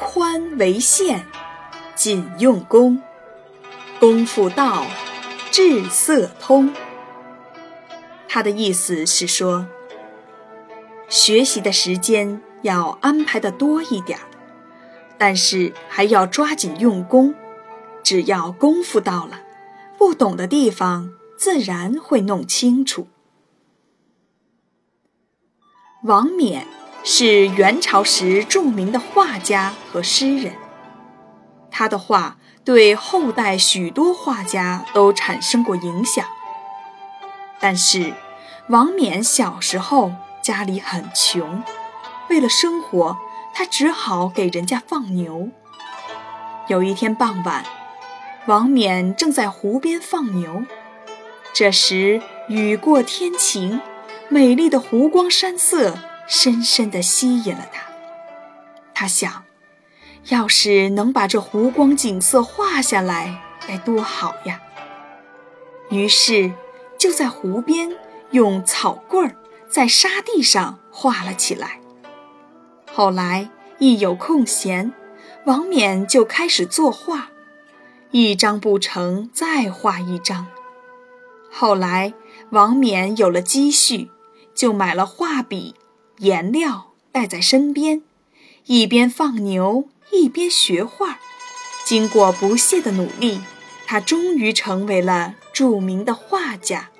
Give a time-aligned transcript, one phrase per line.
[0.00, 1.26] 宽为限，
[1.94, 3.02] 谨用功。
[4.00, 4.86] 功夫到，
[5.50, 6.72] 至色通。
[8.26, 9.66] 他的意思是说，
[11.10, 14.24] 学习的时间要安排的多一点儿，
[15.18, 17.34] 但是还要抓紧用功。
[18.02, 19.42] 只要功夫到了，
[19.98, 23.06] 不懂的地方自然会弄清楚。
[26.04, 26.66] 王冕
[27.02, 30.54] 是元朝时著名的画家和诗人，
[31.70, 36.24] 他的画对后代许多画家都产生过影响。
[37.58, 38.12] 但是，
[38.68, 41.62] 王冕小时候家里很穷，
[42.28, 43.18] 为了生活，
[43.54, 45.48] 他只好给人家放牛。
[46.68, 47.64] 有一天傍晚，
[48.46, 50.64] 王冕正在湖边放牛，
[51.52, 53.80] 这时雨过天晴，
[54.28, 55.98] 美丽的湖光山色
[56.32, 57.82] 深深地吸引了他。
[58.94, 59.42] 他想，
[60.28, 64.60] 要是能把这湖光景色画下来，该多好呀！
[65.90, 66.52] 于是，
[66.96, 67.96] 就在湖边
[68.30, 69.34] 用草棍儿
[69.68, 71.80] 在沙地上画了起来。
[72.92, 74.92] 后来一有空闲，
[75.46, 77.30] 王冕就开始作画。
[78.12, 80.46] 一张不成，再画一张。
[81.50, 82.14] 后来，
[82.50, 84.12] 王冕有了积蓄，
[84.54, 85.74] 就买了画笔、
[86.20, 88.02] 颜料，带在身边，
[88.66, 91.18] 一边放牛一边学画。
[91.86, 93.40] 经过不懈的努力，
[93.86, 96.90] 他终于成为了著名的画家。